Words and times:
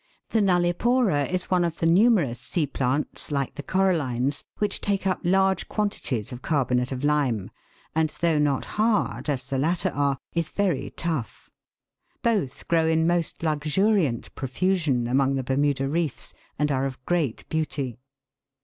The 0.29 0.41
nullipora 0.41 1.29
is 1.29 1.51
one 1.51 1.63
of 1.63 1.77
the 1.77 1.85
numerous 1.85 2.39
sea 2.39 2.65
plants, 2.65 3.31
like 3.31 3.53
the 3.53 3.61
corallines, 3.61 4.43
which 4.57 4.81
take 4.81 5.05
up 5.05 5.19
large 5.23 5.69
quantities 5.69 6.31
of 6.31 6.41
carbonate 6.41 6.91
of 6.91 7.03
lime, 7.03 7.51
and 7.93 8.09
though 8.19 8.39
not 8.39 8.65
hard, 8.65 9.29
as 9.29 9.45
the 9.45 9.59
latter 9.59 9.89
are, 9.91 10.17
is 10.33 10.49
very 10.49 10.89
tough. 10.97 11.51
Both 12.23 12.67
grow 12.67 12.87
in 12.87 13.05
most 13.05 13.43
luxuriant 13.43 14.33
profusion 14.33 15.05
among 15.05 15.35
the 15.35 15.43
Bermuda 15.43 15.87
reefs, 15.87 16.33
and 16.57 16.71
are 16.71 16.87
of 16.87 16.99
^reat 17.05 17.47
beauty. 17.49 17.99